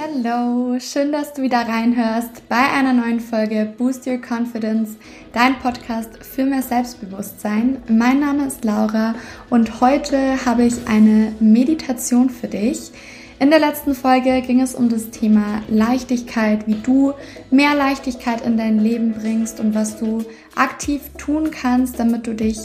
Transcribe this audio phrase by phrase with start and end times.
[0.00, 4.96] Hallo, schön, dass du wieder reinhörst bei einer neuen Folge Boost Your Confidence,
[5.32, 7.82] dein Podcast für mehr Selbstbewusstsein.
[7.88, 9.16] Mein Name ist Laura
[9.50, 12.92] und heute habe ich eine Meditation für dich.
[13.40, 17.12] In der letzten Folge ging es um das Thema Leichtigkeit, wie du
[17.52, 20.24] mehr Leichtigkeit in dein Leben bringst und was du
[20.56, 22.58] aktiv tun kannst, damit du dich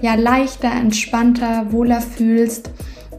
[0.00, 2.70] ja leichter, entspannter, wohler fühlst.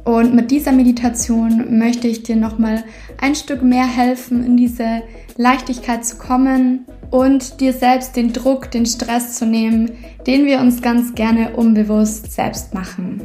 [0.05, 2.85] Und mit dieser Meditation möchte ich dir nochmal
[3.19, 5.03] ein Stück mehr helfen, in diese
[5.35, 9.91] Leichtigkeit zu kommen und dir selbst den Druck, den Stress zu nehmen,
[10.25, 13.21] den wir uns ganz gerne unbewusst selbst machen.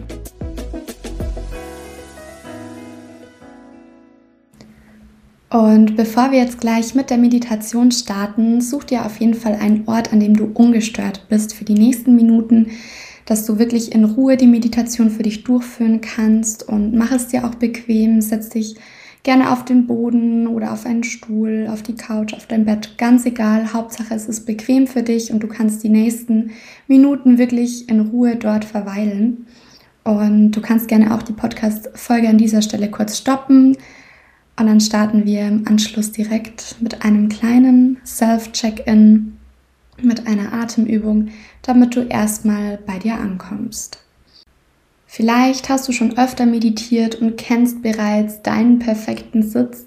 [5.56, 9.88] Und bevor wir jetzt gleich mit der Meditation starten, such dir auf jeden Fall einen
[9.88, 12.72] Ort, an dem du ungestört bist für die nächsten Minuten,
[13.24, 17.46] dass du wirklich in Ruhe die Meditation für dich durchführen kannst und mach es dir
[17.46, 18.76] auch bequem, setz dich
[19.22, 23.24] gerne auf den Boden oder auf einen Stuhl, auf die Couch, auf dein Bett, ganz
[23.24, 23.72] egal.
[23.72, 26.50] Hauptsache es ist bequem für dich und du kannst die nächsten
[26.86, 29.46] Minuten wirklich in Ruhe dort verweilen.
[30.04, 33.74] Und du kannst gerne auch die Podcast-Folge an dieser Stelle kurz stoppen,
[34.58, 39.36] und dann starten wir im Anschluss direkt mit einem kleinen Self-Check-In,
[40.02, 41.28] mit einer Atemübung,
[41.62, 44.02] damit du erstmal bei dir ankommst.
[45.06, 49.86] Vielleicht hast du schon öfter meditiert und kennst bereits deinen perfekten Sitz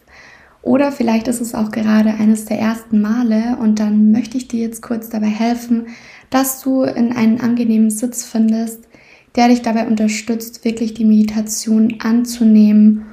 [0.62, 4.62] oder vielleicht ist es auch gerade eines der ersten Male und dann möchte ich dir
[4.62, 5.88] jetzt kurz dabei helfen,
[6.30, 8.88] dass du in einen angenehmen Sitz findest,
[9.36, 13.06] der dich dabei unterstützt, wirklich die Meditation anzunehmen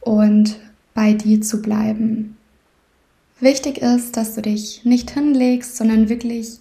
[0.00, 0.56] und
[0.94, 2.36] bei dir zu bleiben.
[3.40, 6.60] Wichtig ist, dass du dich nicht hinlegst, sondern wirklich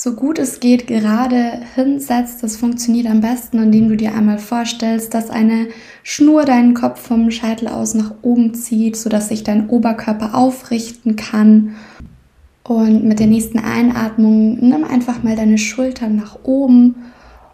[0.00, 2.42] so gut es geht gerade hinsetzt.
[2.44, 5.66] Das funktioniert am besten, indem du dir einmal vorstellst, dass eine
[6.04, 11.74] Schnur deinen Kopf vom Scheitel aus nach oben zieht, sodass sich dein Oberkörper aufrichten kann.
[12.62, 16.94] Und mit der nächsten Einatmung nimm einfach mal deine Schultern nach oben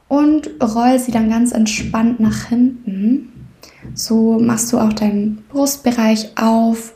[0.08, 3.32] und roll sie dann ganz entspannt nach hinten.
[3.92, 6.94] So machst du auch deinen Brustbereich auf.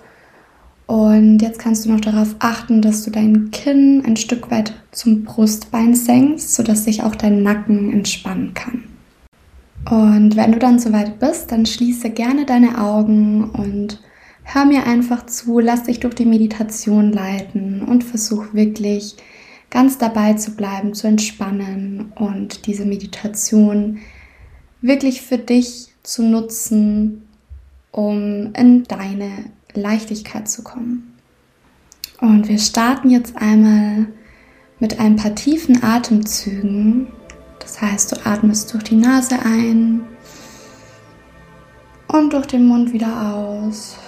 [0.87, 5.25] Und jetzt kannst du noch darauf achten, dass du dein Kinn ein Stück weit zum
[5.25, 8.85] Brustbein senkst, sodass sich auch dein Nacken entspannen kann.
[9.91, 14.01] Und wenn du dann soweit bist, dann schließe gerne deine Augen und
[14.43, 19.17] hör mir einfach zu, lass dich durch die Meditation leiten und versuch wirklich
[19.71, 23.99] ganz dabei zu bleiben, zu entspannen und diese Meditation
[24.81, 27.29] wirklich für dich zu nutzen,
[27.93, 29.31] um in deine
[29.75, 31.15] Leichtigkeit zu kommen.
[32.21, 34.07] Und wir starten jetzt einmal
[34.81, 37.09] mit ein paar tiefen Atemzügen.
[37.59, 40.07] Das heißt, du atmest durch die Nase ein
[42.09, 43.99] und durch den Mund wieder aus.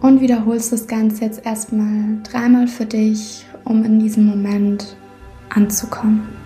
[0.00, 4.96] Und wiederholst das Ganze jetzt erstmal dreimal für dich, um in diesem Moment
[5.48, 6.45] anzukommen.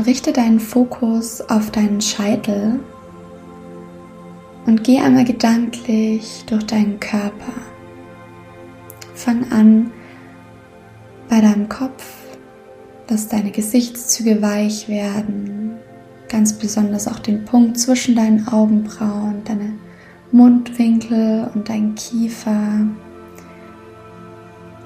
[0.00, 2.80] Richte deinen Fokus auf deinen Scheitel
[4.66, 7.52] und geh einmal gedanklich durch deinen Körper.
[9.14, 9.90] Fang an
[11.28, 12.04] bei deinem Kopf,
[13.06, 15.78] dass deine Gesichtszüge weich werden,
[16.28, 19.72] ganz besonders auch den Punkt zwischen deinen Augenbrauen, deine
[20.32, 22.86] Mundwinkel und dein Kiefer.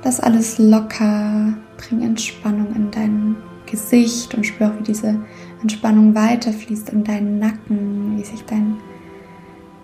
[0.04, 3.36] Lass alles locker, bring Entspannung in deinen
[3.72, 5.18] Gesicht und spür auch, wie diese
[5.62, 8.76] Entspannung weiterfließt in deinen Nacken, wie sich dein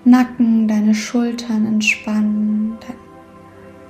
[0.05, 2.97] Nacken, deine Schultern entspannen, dein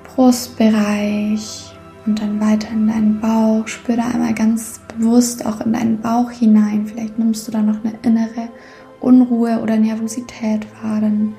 [0.04, 1.74] Brustbereich
[2.06, 3.66] und dann weiter in deinen Bauch.
[3.66, 6.86] Spür da einmal ganz bewusst auch in deinen Bauch hinein.
[6.86, 8.48] Vielleicht nimmst du da noch eine innere
[9.00, 11.00] Unruhe oder Nervosität wahr.
[11.00, 11.34] Dann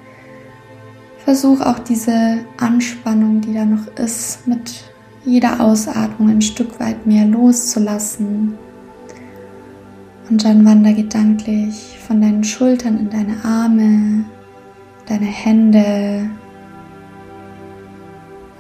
[1.18, 4.89] versuch auch diese Anspannung, die da noch ist, mit
[5.26, 8.58] jeder Ausatmung ein Stück weit mehr loszulassen.
[10.30, 14.26] Und dann wander gedanklich von deinen Schultern in deine Arme,
[15.08, 16.30] deine Hände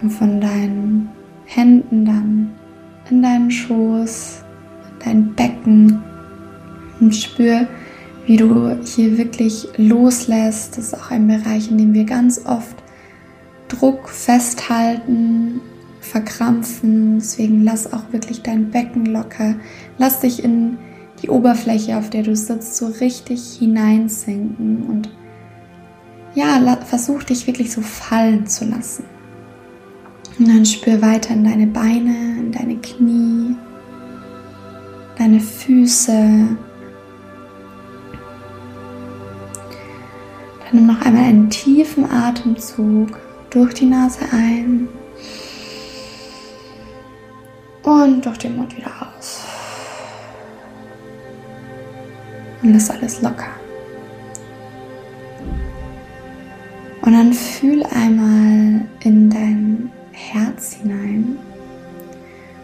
[0.01, 1.09] und von deinen
[1.45, 2.51] Händen dann
[3.09, 4.44] in deinen Schoß,
[5.03, 6.01] dein Becken
[7.00, 7.67] und spür,
[8.25, 10.77] wie du hier wirklich loslässt.
[10.77, 12.75] Das ist auch ein Bereich, in dem wir ganz oft
[13.67, 15.61] Druck festhalten
[16.00, 17.19] verkrampfen.
[17.19, 19.56] Deswegen lass auch wirklich dein Becken locker.
[19.98, 20.78] Lass dich in
[21.22, 25.10] die Oberfläche, auf der du sitzt, so richtig hineinsinken und
[26.36, 29.04] ja, versuch dich wirklich so fallen zu lassen.
[30.38, 33.56] Und dann spür weiter in deine Beine, in deine Knie,
[35.18, 36.13] deine Füße.
[40.62, 43.19] Dann nimm noch einmal einen tiefen Atemzug
[43.50, 44.88] durch die Nase ein
[47.89, 49.44] und durch den Mund wieder aus.
[52.62, 53.50] Und lass alles locker.
[57.01, 61.39] Und dann fühl einmal in dein Herz hinein.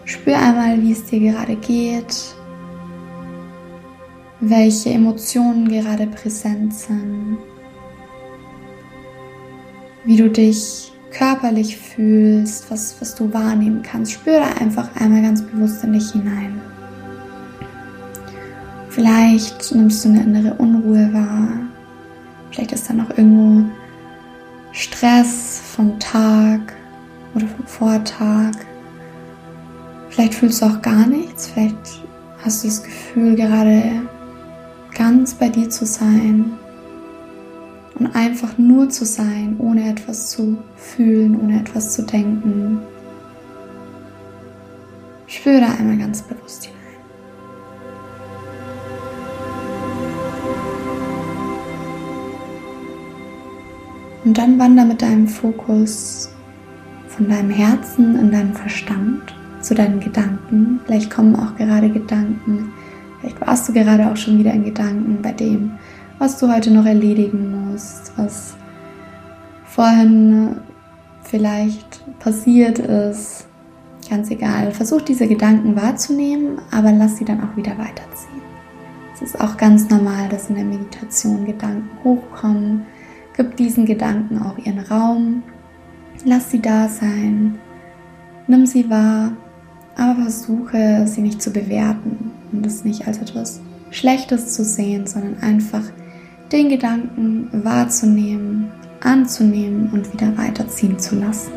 [0.04, 2.36] Spür einmal, wie es dir gerade geht,
[4.42, 7.40] welche Emotionen gerade präsent sind,
[10.04, 14.12] wie du dich körperlich fühlst, was, was du wahrnehmen kannst.
[14.12, 16.60] Spür da einfach einmal ganz bewusst in dich hinein.
[18.90, 21.48] Vielleicht nimmst du eine innere Unruhe wahr.
[22.52, 23.70] Vielleicht ist da noch irgendwo
[24.72, 26.74] Stress vom Tag
[27.34, 28.52] oder vom Vortag.
[30.10, 31.48] Vielleicht fühlst du auch gar nichts.
[31.48, 31.78] Vielleicht
[32.44, 33.84] hast du das Gefühl, gerade
[34.94, 36.58] ganz bei dir zu sein
[37.96, 42.80] und einfach nur zu sein, ohne etwas zu fühlen, ohne etwas zu denken.
[45.28, 46.76] Spüre einmal ganz bewusst hinein.
[54.26, 56.30] Und dann wander mit deinem Fokus
[57.08, 60.80] von deinem Herzen in deinen Verstand zu deinen Gedanken.
[60.86, 62.74] Vielleicht kommen auch gerade Gedanken.
[63.20, 65.72] Vielleicht warst du gerade auch schon wieder in Gedanken bei dem,
[66.20, 67.65] was du heute noch erledigen musst,
[68.18, 68.56] was
[69.66, 70.58] vorhin
[71.24, 73.48] vielleicht passiert ist.
[74.10, 74.72] Ganz egal.
[74.72, 78.42] Versuch diese Gedanken wahrzunehmen, aber lass sie dann auch wieder weiterziehen.
[79.14, 82.86] Es ist auch ganz normal, dass in der Meditation Gedanken hochkommen
[83.38, 85.44] Gib diesen Gedanken auch ihren Raum.
[86.24, 87.60] Lass sie da sein.
[88.48, 89.34] Nimm sie wahr,
[89.98, 93.60] aber versuche sie nicht zu bewerten und es nicht als etwas
[93.92, 95.84] Schlechtes zu sehen, sondern einfach
[96.56, 98.72] den Gedanken wahrzunehmen,
[99.02, 101.52] anzunehmen und wieder weiterziehen zu lassen.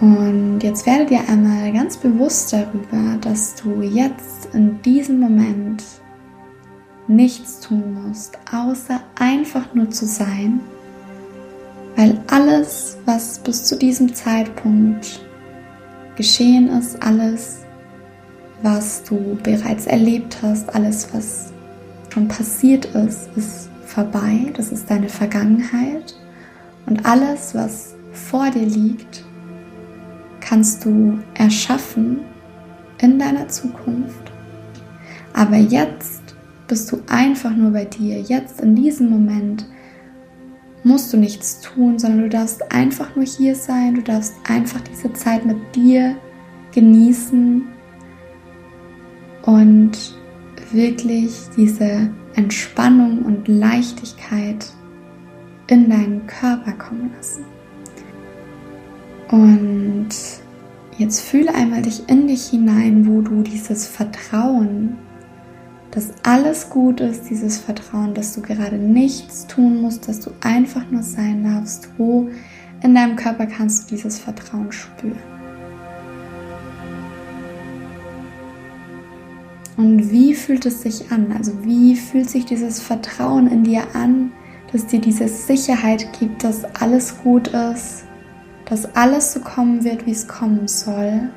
[0.00, 5.82] Und jetzt werde dir einmal ganz bewusst darüber, dass du jetzt in diesem Moment
[7.08, 10.60] nichts tun musst, außer einfach nur zu sein,
[11.96, 15.20] weil alles, was bis zu diesem Zeitpunkt
[16.16, 17.60] geschehen ist, alles,
[18.62, 21.52] was du bereits erlebt hast, alles, was
[22.12, 26.14] schon passiert ist, ist vorbei, das ist deine Vergangenheit
[26.86, 29.24] und alles, was vor dir liegt,
[30.40, 32.20] kannst du erschaffen
[33.00, 34.32] in deiner Zukunft.
[35.32, 36.22] Aber jetzt
[36.66, 38.20] bist du einfach nur bei dir.
[38.20, 39.66] Jetzt in diesem Moment
[40.86, 43.96] musst du nichts tun, sondern du darfst einfach nur hier sein.
[43.96, 46.16] Du darfst einfach diese Zeit mit dir
[46.72, 47.66] genießen
[49.42, 49.92] und
[50.70, 54.66] wirklich diese Entspannung und Leichtigkeit
[55.66, 57.44] in deinen Körper kommen lassen.
[59.28, 60.08] Und
[60.98, 64.98] jetzt fühle einmal dich in dich hinein, wo du dieses Vertrauen,
[65.90, 70.90] dass alles gut ist, dieses Vertrauen, dass du gerade nichts tun musst, dass du einfach
[70.90, 72.28] nur sein darfst, wo
[72.82, 75.36] in deinem Körper kannst du dieses Vertrauen spüren.
[79.76, 81.32] Und wie fühlt es sich an?
[81.36, 84.32] Also wie fühlt sich dieses Vertrauen in dir an,
[84.72, 88.04] dass dir diese Sicherheit gibt, dass alles gut ist,
[88.66, 91.30] dass alles so kommen wird, wie es kommen soll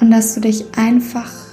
[0.00, 1.45] und dass du dich einfach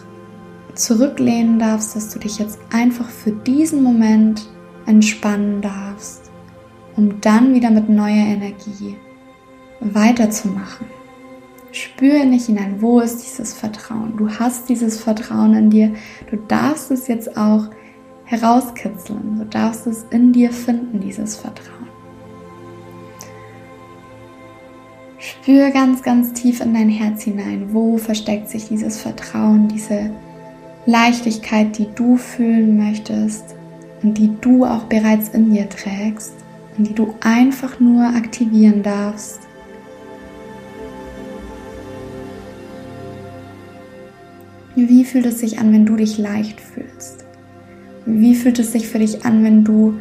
[0.76, 4.48] zurücklehnen darfst, dass du dich jetzt einfach für diesen Moment
[4.86, 6.32] entspannen darfst,
[6.96, 8.96] um dann wieder mit neuer Energie
[9.80, 10.88] weiterzumachen.
[11.72, 14.16] Spüre nicht hinein, wo ist dieses Vertrauen?
[14.18, 15.94] Du hast dieses Vertrauen in dir.
[16.30, 17.70] Du darfst es jetzt auch
[18.26, 19.40] herauskitzeln.
[19.40, 21.88] Du darfst es in dir finden, dieses Vertrauen.
[25.18, 27.70] Spür ganz, ganz tief in dein Herz hinein.
[27.72, 30.12] Wo versteckt sich dieses Vertrauen, diese
[30.86, 33.56] Leichtigkeit, die du fühlen möchtest
[34.02, 36.34] und die du auch bereits in dir trägst
[36.78, 39.40] und die du einfach nur aktivieren darfst.
[44.76, 47.26] Wie fühlt es sich an, wenn du dich leicht fühlst?
[48.06, 50.00] Wie fühlt es sich für dich an, wenn du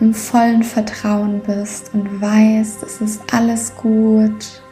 [0.00, 4.62] im vollen Vertrauen bist und weißt, es ist alles gut.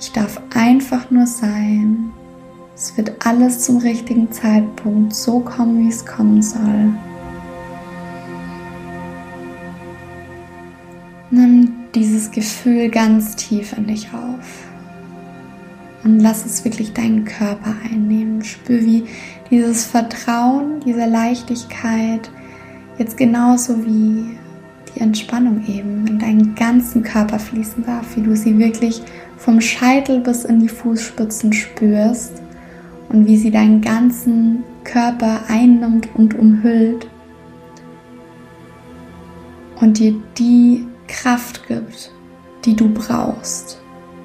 [0.00, 2.12] Ich darf einfach nur sein.
[2.76, 6.92] Es wird alles zum richtigen Zeitpunkt so kommen, wie es kommen soll.
[11.30, 14.68] Nimm dieses Gefühl ganz tief in dich auf
[16.04, 18.44] und lass es wirklich deinen Körper einnehmen.
[18.44, 19.04] Spür, wie
[19.50, 22.30] dieses Vertrauen, diese Leichtigkeit
[22.98, 24.36] jetzt genauso wie
[24.94, 29.00] die Entspannung eben in deinen ganzen Körper fließen darf, wie du sie wirklich
[29.38, 32.42] vom Scheitel bis in die Fußspitzen spürst
[33.08, 37.08] und wie sie deinen ganzen Körper einnimmt und umhüllt
[39.80, 42.12] und dir die Kraft gibt,
[42.64, 43.80] die du brauchst,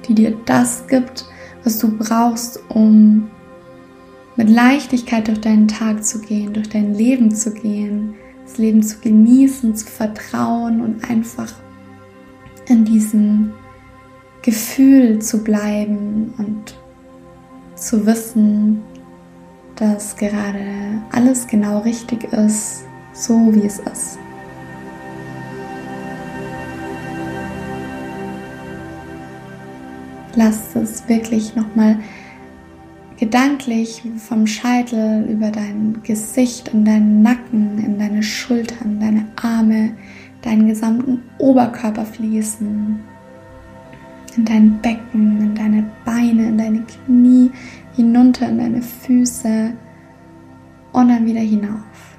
[0.06, 1.26] die dir das gibt,
[1.64, 3.30] was du brauchst, um
[4.36, 8.98] mit Leichtigkeit durch deinen Tag zu gehen, durch dein Leben zu gehen, das Leben zu
[8.98, 11.52] genießen, zu vertrauen und einfach
[12.68, 13.52] in diesem
[14.42, 16.74] Gefühl zu bleiben und
[17.82, 18.82] zu wissen,
[19.76, 24.18] dass gerade alles genau richtig ist, so wie es ist.
[30.34, 31.98] Lass es wirklich nochmal
[33.18, 39.94] gedanklich vom Scheitel über dein Gesicht in deinen Nacken, in deine Schultern, deine Arme,
[40.40, 43.00] deinen gesamten Oberkörper fließen,
[44.36, 47.50] in dein Becken, in deine Beine, in deine Knie,
[47.94, 49.72] hinunter in deine Füße
[50.92, 52.18] und dann wieder hinauf.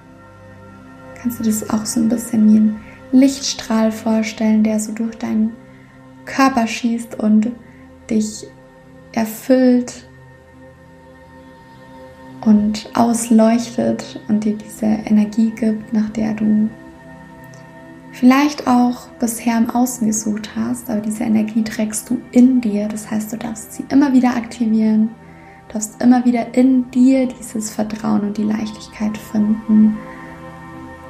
[1.15, 2.75] Kannst du das auch so ein bisschen wie ein
[3.11, 5.53] Lichtstrahl vorstellen, der so durch deinen
[6.25, 7.51] Körper schießt und
[8.09, 8.45] dich
[9.13, 10.07] erfüllt
[12.41, 16.69] und ausleuchtet und dir diese Energie gibt, nach der du
[18.23, 22.87] vielleicht auch bisher im Außen gesucht hast, aber diese Energie trägst du in dir.
[22.87, 25.09] Das heißt, du darfst sie immer wieder aktivieren,
[25.67, 29.97] darfst immer wieder in dir dieses Vertrauen und die Leichtigkeit finden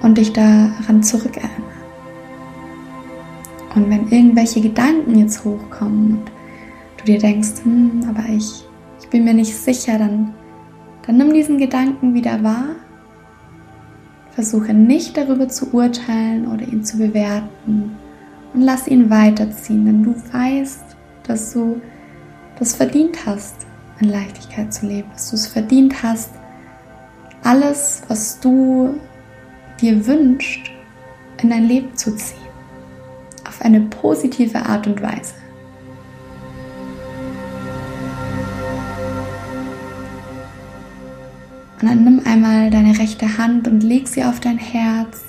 [0.01, 1.84] und dich daran zurückerinnern.
[3.75, 6.32] Und wenn irgendwelche Gedanken jetzt hochkommen und
[6.98, 8.65] du dir denkst, hm, aber ich,
[9.00, 10.34] ich bin mir nicht sicher, dann,
[11.05, 12.70] dann nimm diesen Gedanken wieder wahr.
[14.36, 17.96] Versuche nicht darüber zu urteilen oder ihn zu bewerten
[18.54, 20.84] und lass ihn weiterziehen, denn du weißt,
[21.24, 21.82] dass du
[22.58, 23.56] das verdient hast,
[24.00, 26.32] in Leichtigkeit zu leben, dass du es verdient hast,
[27.44, 28.96] alles, was du
[29.80, 30.72] dir wünschst,
[31.42, 32.38] in dein Leben zu ziehen.
[33.48, 35.34] Auf eine positive Art und Weise.
[41.84, 45.22] Und dann nimm einmal deine rechte Hand und leg sie auf dein Herz.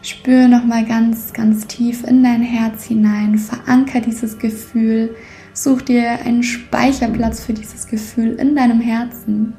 [0.00, 3.36] Spür nochmal ganz, ganz tief in dein Herz hinein.
[3.36, 5.14] Veranker dieses Gefühl.
[5.52, 9.52] Such dir einen Speicherplatz für dieses Gefühl in deinem Herzen,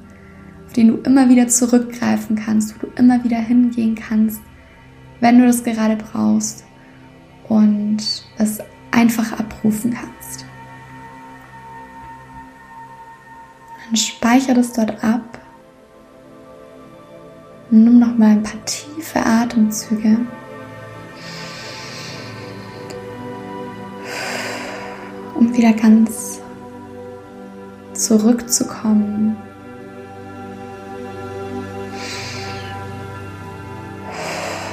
[0.66, 4.42] auf den du immer wieder zurückgreifen kannst, wo du immer wieder hingehen kannst,
[5.20, 6.66] wenn du das gerade brauchst
[7.50, 8.00] und
[8.40, 8.58] es
[8.90, 10.44] einfach abrufen kannst.
[13.86, 15.37] Dann speichere das dort ab
[17.84, 20.18] Nimm noch mal ein paar tiefe Atemzüge.
[25.36, 26.42] Um wieder ganz
[27.94, 29.38] zurückzukommen.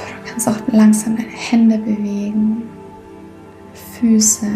[0.07, 2.63] Du kannst auch langsam deine Hände bewegen,
[3.99, 4.47] Füße,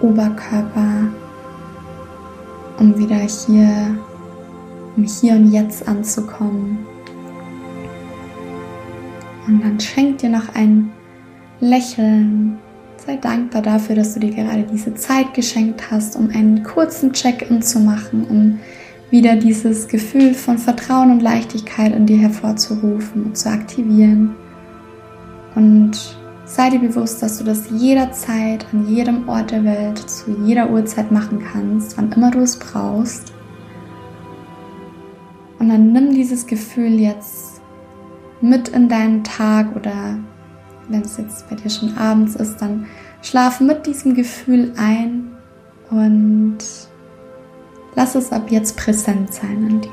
[0.00, 1.08] Oberkörper,
[2.78, 3.98] um wieder hier
[4.96, 6.86] um hier und jetzt anzukommen.
[9.46, 10.92] Und dann schenk dir noch ein
[11.60, 12.58] Lächeln.
[12.96, 17.60] Sei dankbar dafür, dass du dir gerade diese Zeit geschenkt hast, um einen kurzen Check-in
[17.60, 18.60] zu machen, um
[19.10, 24.34] wieder dieses Gefühl von Vertrauen und Leichtigkeit in dir hervorzurufen und zu aktivieren.
[25.54, 30.70] Und sei dir bewusst, dass du das jederzeit, an jedem Ort der Welt, zu jeder
[30.70, 33.32] Uhrzeit machen kannst, wann immer du es brauchst.
[35.58, 37.53] Und dann nimm dieses Gefühl jetzt
[38.44, 40.18] mit in deinen Tag oder
[40.88, 42.86] wenn es jetzt bei dir schon abends ist, dann
[43.22, 45.32] schlaf mit diesem Gefühl ein
[45.90, 46.58] und
[47.94, 49.90] lass es ab jetzt präsent sein in dir.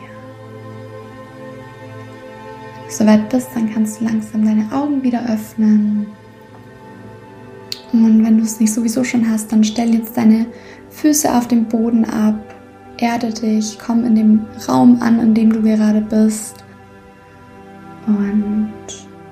[2.76, 6.08] Wenn du soweit bist, dann kannst du langsam deine Augen wieder öffnen.
[7.94, 10.46] Und wenn du es nicht sowieso schon hast, dann stell jetzt deine
[10.90, 12.36] Füße auf dem Boden ab
[13.02, 16.64] erde dich, komm in dem Raum an, in dem du gerade bist.
[18.18, 18.74] Und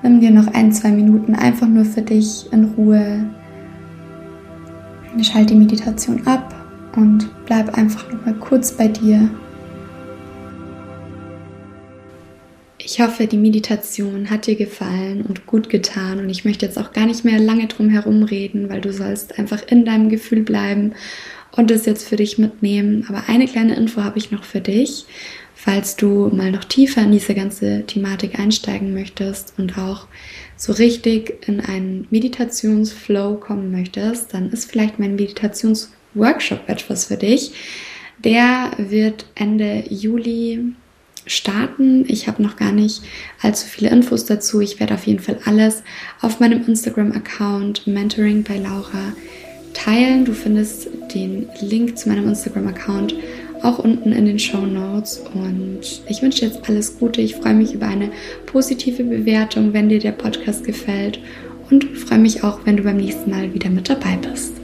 [0.02, 3.24] nimm dir noch ein, zwei Minuten einfach nur für dich in Ruhe.
[5.22, 6.54] Schalt die Meditation ab
[6.96, 9.28] und bleib einfach noch mal kurz bei dir.
[12.78, 16.92] Ich hoffe, die Meditation hat dir gefallen und gut getan und ich möchte jetzt auch
[16.92, 20.94] gar nicht mehr lange drum herum reden, weil du sollst einfach in deinem Gefühl bleiben
[21.52, 23.04] und es jetzt für dich mitnehmen.
[23.08, 25.06] Aber eine kleine Info habe ich noch für dich,
[25.62, 30.06] falls du mal noch tiefer in diese ganze Thematik einsteigen möchtest und auch
[30.56, 37.52] so richtig in einen Meditationsflow kommen möchtest, dann ist vielleicht mein Meditationsworkshop etwas für dich.
[38.24, 40.72] Der wird Ende Juli
[41.26, 42.06] starten.
[42.08, 43.02] Ich habe noch gar nicht
[43.42, 44.60] allzu viele Infos dazu.
[44.60, 45.82] Ich werde auf jeden Fall alles
[46.22, 49.12] auf meinem Instagram-Account Mentoring bei Laura
[49.74, 50.24] teilen.
[50.24, 53.14] Du findest den Link zu meinem Instagram-Account
[53.62, 55.22] auch unten in den Show Notes.
[55.34, 57.20] Und ich wünsche dir jetzt alles Gute.
[57.20, 58.10] Ich freue mich über eine
[58.46, 61.20] positive Bewertung, wenn dir der Podcast gefällt.
[61.70, 64.59] Und freue mich auch, wenn du beim nächsten Mal wieder mit dabei bist.